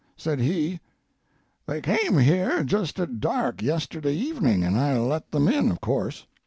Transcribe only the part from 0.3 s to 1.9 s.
he: "They